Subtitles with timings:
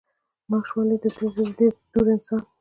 [0.49, 2.41] ناش ولئ، زه ددې دور انسان.